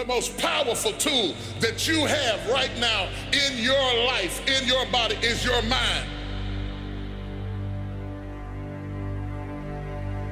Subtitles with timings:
[0.00, 5.14] The most powerful tool that you have right now in your life, in your body,
[5.16, 6.08] is your mind.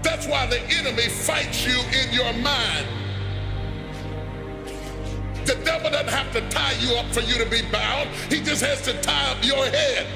[0.03, 2.87] That's why the enemy fights you in your mind.
[5.45, 8.09] The devil doesn't have to tie you up for you to be bound.
[8.31, 10.07] He just has to tie up your head.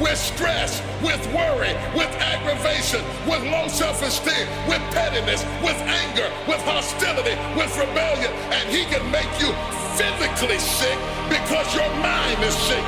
[0.00, 7.34] With stress, with worry, with aggravation, with low self-esteem, with pettiness, with anger, with hostility,
[7.58, 8.32] with rebellion.
[8.54, 9.50] And he can make you
[9.98, 12.84] physically sick because your mind is sick.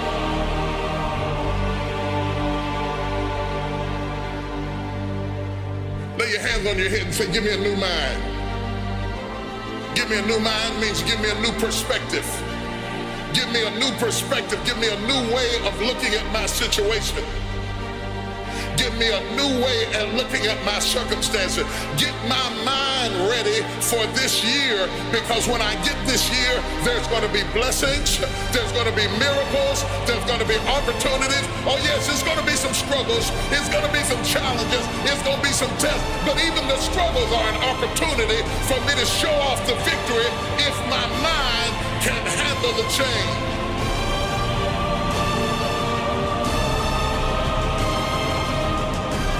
[6.16, 8.22] Lay your hands on your head and say, give me a new mind.
[9.96, 12.24] Give me a new mind means give me a new perspective.
[13.32, 14.58] Give me a new perspective.
[14.64, 17.24] Give me a new way of looking at my situation.
[18.76, 21.68] Give me a new way of looking at my circumstances.
[22.00, 27.20] Get my mind ready for this year because when I get this year, there's going
[27.20, 28.18] to be blessings,
[28.56, 31.44] there's going to be miracles, there's going to be opportunities.
[31.68, 35.22] Oh, yes, it's going to be some struggles, it's going to be some challenges, it's
[35.28, 39.04] going to be some tests, but even the struggles are an opportunity for me to
[39.04, 40.28] show off the victory
[40.64, 43.36] if my mind can handle the change.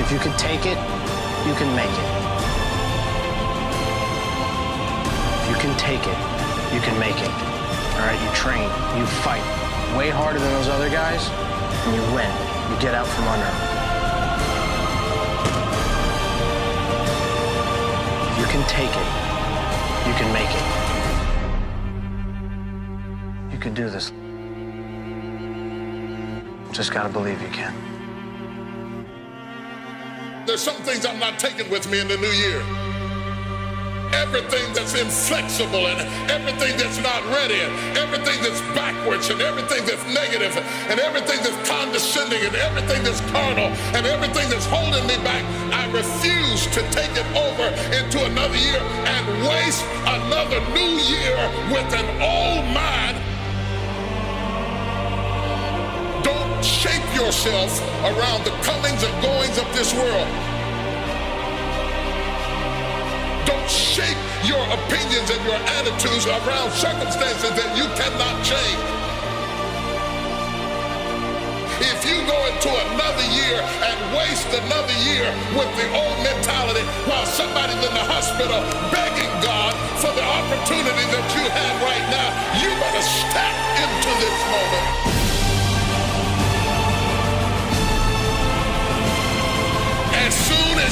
[0.01, 0.79] If you can take it,
[1.49, 2.11] you can make it.
[5.41, 6.19] If you can take it,
[6.75, 7.33] you can make it.
[7.97, 9.45] All right, you train, you fight
[9.97, 11.29] way harder than those other guys,
[11.87, 12.31] and you win.
[12.71, 13.81] You get out from under
[18.41, 20.80] you can take it, you can make it.
[23.75, 24.11] Do this.
[26.73, 27.73] Just gotta believe you can.
[30.45, 32.61] There's some things I'm not taking with me in the new year.
[34.13, 36.01] Everything that's inflexible and
[36.31, 40.57] everything that's not ready and everything that's backwards and everything that's negative
[40.91, 45.87] and everything that's condescending and everything that's carnal and everything that's holding me back, I
[45.93, 51.39] refuse to take it over into another year and waste another new year
[51.71, 53.20] with an old mind
[57.21, 60.29] yourself around the comings and goings of this world.
[63.45, 64.17] Don't shape
[64.49, 68.83] your opinions and your attitudes around circumstances that you cannot change.
[71.81, 77.27] If you go into another year and waste another year with the old mentality while
[77.27, 80.90] somebody's in the hospital begging God for the opportunity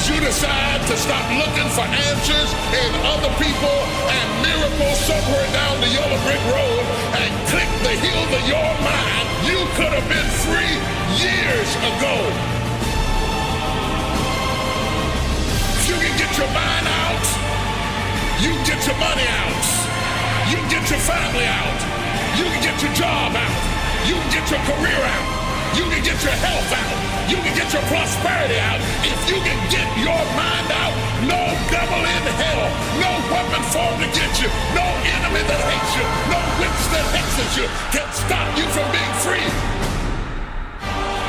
[0.09, 3.77] you decide to stop looking for answers in other people
[4.09, 6.83] and miracles somewhere down the yellow brick road
[7.21, 10.75] and click the heels of your mind, you could have been free
[11.21, 12.15] years ago.
[15.77, 17.25] If you can get your mind out,
[18.41, 19.65] you can get your money out.
[20.49, 21.79] You can get your family out.
[22.33, 23.61] You can get your job out.
[24.09, 25.38] You can get your career out.
[25.77, 26.95] You can get your health out.
[27.29, 28.81] You can get your prosperity out.
[29.05, 30.93] If you can get your mind out,
[31.29, 32.65] no devil in hell,
[32.97, 37.67] no weapon formed against you, no enemy that hates you, no witch that hexes you
[37.93, 39.45] can stop you from being free.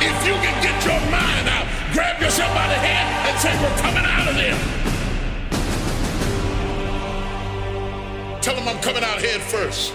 [0.01, 3.77] If you can get your mind out, grab yourself by the hand and say, We're
[3.77, 4.57] coming out of there.
[8.41, 9.93] Tell them I'm coming out head first.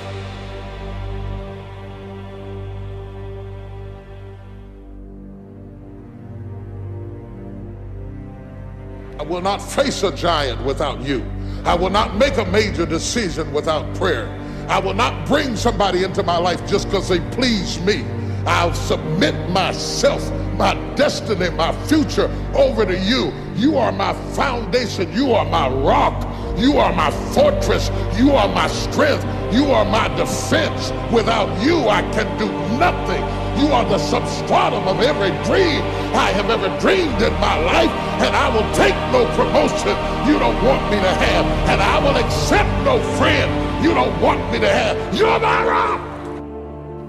[9.19, 11.25] I will not face a giant without you.
[11.65, 14.29] I will not make a major decision without prayer.
[14.69, 18.05] I will not bring somebody into my life just because they please me.
[18.47, 23.33] I'll submit myself, my destiny, my future over to you.
[23.57, 25.13] You are my foundation.
[25.13, 26.23] You are my rock.
[26.59, 27.91] You are my fortress.
[28.19, 29.25] You are my strength.
[29.53, 30.93] You are my defense.
[31.13, 32.47] Without you, I can do
[32.79, 33.46] nothing.
[33.59, 35.81] You are the substratum of every dream
[36.15, 39.97] I have ever dreamed in my life, and I will take no promotion
[40.29, 44.41] you don't want me to have, and I will accept no friend you don't want
[44.53, 45.15] me to have.
[45.15, 46.01] You're my rock.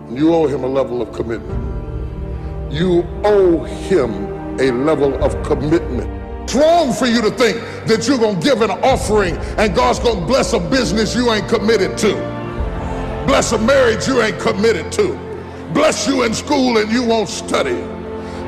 [0.10, 2.72] You owe him a level of commitment.
[2.72, 4.28] You owe him
[4.60, 6.10] a level of commitment.
[6.44, 7.58] It's wrong for you to think
[7.88, 11.30] that you're going to give an offering and God's going to bless a business you
[11.34, 12.14] ain't committed to.
[13.28, 15.27] Bless a marriage you ain't committed to.
[15.78, 17.76] Bless you in school and you won't study.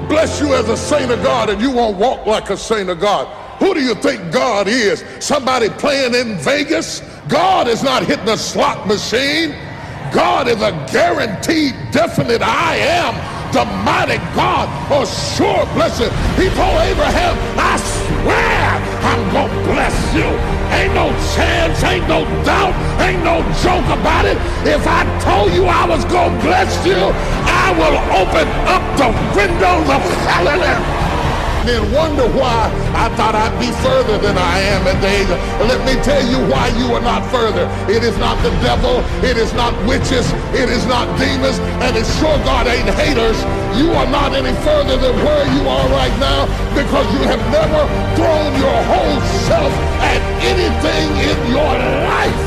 [0.07, 2.99] Bless you as a saint of God and you won't walk like a saint of
[2.99, 3.27] God.
[3.59, 5.05] Who do you think God is?
[5.19, 7.01] Somebody playing in Vegas?
[7.27, 9.51] God is not hitting a slot machine.
[10.11, 13.13] God is a guaranteed, definite I am,
[13.53, 16.09] the mighty God, a sure blessing.
[16.33, 18.78] He told Abraham, I swear
[19.19, 20.23] I'm going to bless you.
[20.71, 22.73] Ain't no chance, ain't no doubt,
[23.03, 24.37] ain't no joke about it.
[24.65, 29.09] If I told you I was going to bless you, I will open up the
[29.35, 31.08] windows of heaven
[31.67, 35.37] then wonder why I thought I'd be further than I am the.
[35.67, 37.67] Let me tell you why you are not further.
[37.91, 39.03] It is not the devil.
[39.23, 40.25] It is not witches.
[40.55, 41.59] It is not demons.
[41.83, 43.37] And it sure God ain't haters.
[43.77, 47.81] You are not any further than where you are right now because you have never
[48.15, 51.73] thrown your whole self at anything in your
[52.07, 52.41] life.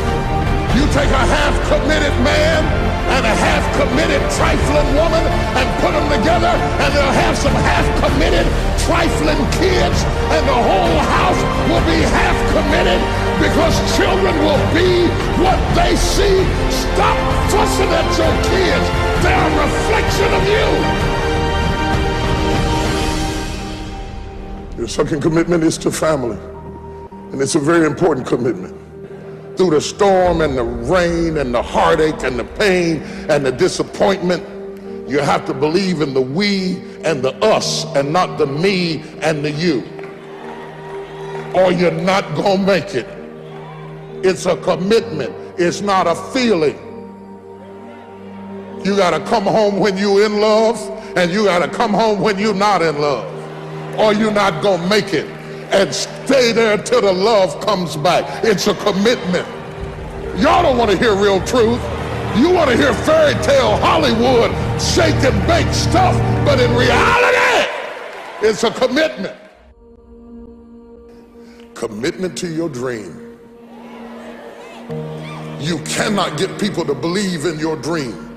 [0.74, 2.81] You take a half committed man
[3.12, 5.20] and a half-committed trifling woman
[5.60, 8.46] and put them together and they'll have some half-committed
[8.88, 9.98] trifling kids
[10.32, 13.00] and the whole house will be half-committed
[13.36, 15.06] because children will be
[15.44, 16.40] what they see.
[16.72, 17.18] Stop
[17.52, 18.86] fussing at your kids.
[19.20, 20.66] They're a reflection of you.
[24.78, 26.38] Your second commitment is to family.
[27.30, 28.81] And it's a very important commitment
[29.56, 34.42] through the storm and the rain and the heartache and the pain and the disappointment.
[35.08, 39.44] You have to believe in the we and the us and not the me and
[39.44, 39.82] the you.
[41.54, 43.06] Or you're not going to make it.
[44.24, 46.78] It's a commitment, it's not a feeling.
[48.84, 50.80] You got to come home when you're in love,
[51.16, 53.26] and you got to come home when you're not in love,
[53.98, 55.26] or you're not going to make it
[55.72, 58.44] and stay there till the love comes back.
[58.44, 59.48] It's a commitment.
[60.38, 61.80] Y'all don't want to hear real truth.
[62.36, 66.14] You want to hear fairy tale Hollywood shake and bake stuff,
[66.46, 67.68] but in reality,
[68.42, 69.36] it's a commitment.
[71.74, 73.38] Commitment to your dream.
[75.60, 78.30] You cannot get people to believe in your dream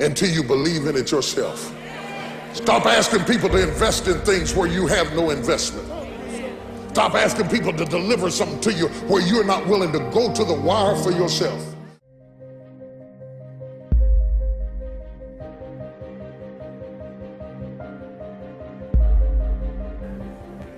[0.00, 1.74] until you believe in it yourself.
[2.54, 5.91] Stop asking people to invest in things where you have no investment.
[6.92, 10.44] Stop asking people to deliver something to you where you're not willing to go to
[10.44, 11.74] the wire for yourself.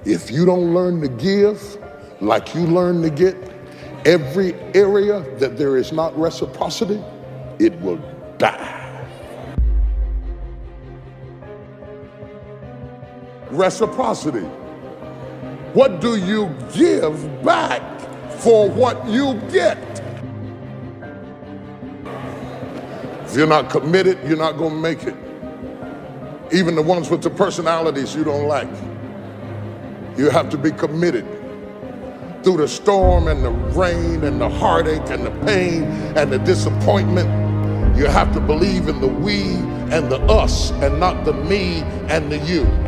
[0.05, 1.79] If you don't learn to give
[2.21, 3.37] like you learn to get,
[4.05, 7.03] every area that there is not reciprocity,
[7.59, 7.99] it will
[8.39, 8.81] die.
[13.51, 14.49] Reciprocity.
[15.75, 17.83] What do you give back
[18.39, 19.77] for what you get?
[23.25, 25.17] If you're not committed, you're not going to make it.
[26.53, 28.69] Even the ones with the personalities you don't like.
[30.17, 31.27] You have to be committed
[32.45, 35.83] through the storm and the rain and the heartache and the pain
[36.17, 37.29] and the disappointment.
[37.99, 39.43] You have to believe in the we
[39.93, 42.84] and the us and not the me and the you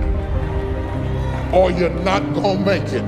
[1.56, 3.04] or you're not going to make it.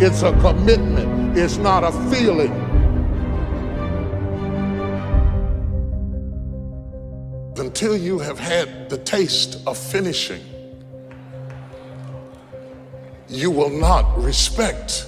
[0.00, 2.52] It's a commitment, it's not a feeling.
[7.56, 10.42] Until you have had the taste of finishing,
[13.28, 15.06] you will not respect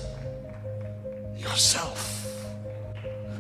[1.37, 2.45] yourself.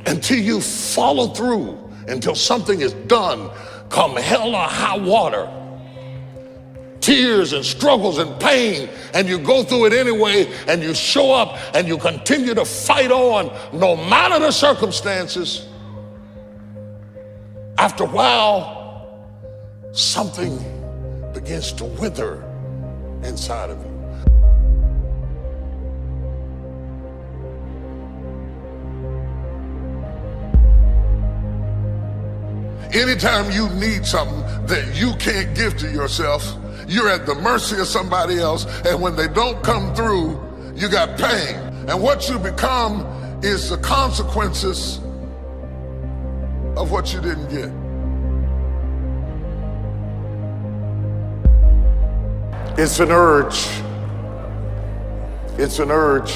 [0.06, 3.50] Until you follow through, until something is done,
[3.88, 5.50] come hell or high water
[7.06, 11.56] tears and struggles and pain, and you go through it anyway, and you show up
[11.72, 15.68] and you continue to fight on no matter the circumstances.
[17.78, 19.24] After a while,
[19.92, 20.58] something
[21.32, 22.42] begins to wither
[23.22, 23.92] inside of you.
[33.00, 36.56] Anytime you need something that you can't give to yourself,
[36.86, 38.64] you're at the mercy of somebody else.
[38.86, 40.40] And when they don't come through,
[40.74, 41.56] you got pain.
[41.88, 43.00] And what you become
[43.42, 44.98] is the consequences
[46.76, 47.70] of what you didn't get.
[52.78, 53.66] It's an urge.
[55.58, 56.34] It's an urge.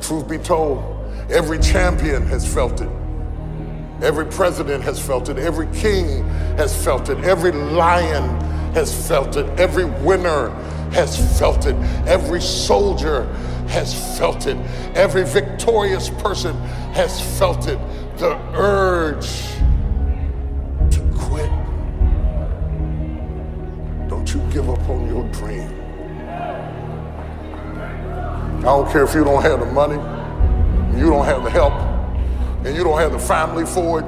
[0.00, 0.82] Truth be told,
[1.30, 2.88] every champion has felt it.
[4.02, 5.38] Every president has felt it.
[5.38, 6.24] Every king
[6.56, 7.18] has felt it.
[7.18, 9.46] Every lion has felt it.
[9.58, 10.50] Every winner
[10.92, 11.76] has felt it.
[12.06, 13.24] Every soldier
[13.68, 14.56] has felt it.
[14.94, 16.54] Every victorious person
[16.92, 17.78] has felt it.
[18.18, 19.30] The urge
[20.90, 21.50] to quit.
[24.08, 25.78] Don't you give up on your dream.
[28.58, 29.96] I don't care if you don't have the money,
[30.96, 31.72] you don't have the help,
[32.64, 34.04] and you don't have the family for it,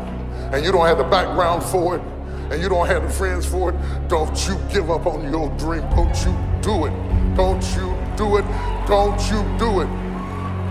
[0.53, 2.03] and you don't have the background for it,
[2.51, 4.09] and you don't have the friends for it.
[4.09, 5.83] Don't you give up on your dream.
[5.91, 6.93] Don't you do it.
[7.37, 8.45] Don't you do it.
[8.87, 9.89] Don't you do it.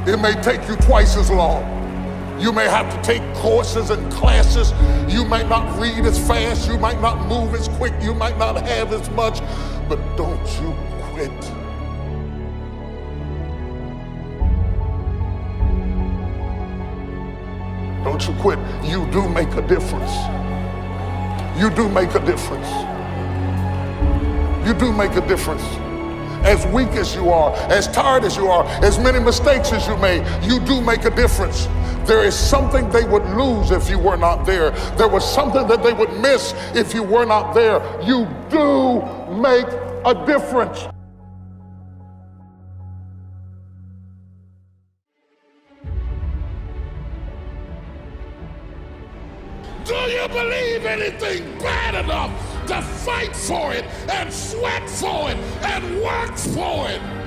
[0.07, 1.63] It may take you twice as long.
[2.39, 4.73] You may have to take courses and classes.
[5.13, 6.67] You might not read as fast.
[6.67, 7.93] You might not move as quick.
[8.01, 9.39] You might not have as much.
[9.87, 11.31] But don't you quit.
[18.03, 18.59] Don't you quit.
[18.83, 20.11] You do make a difference.
[21.57, 22.67] You do make a difference.
[24.67, 25.63] You do make a difference.
[26.43, 29.95] As weak as you are, as tired as you are, as many mistakes as you
[29.97, 31.67] made, you do make a difference.
[32.07, 34.71] There is something they would lose if you were not there.
[34.97, 37.79] There was something that they would miss if you were not there.
[38.01, 39.67] You do make
[40.05, 40.92] a difference.
[49.85, 52.31] Do you believe anything bad enough
[52.67, 57.22] to fight for it and sweat for it and work for it?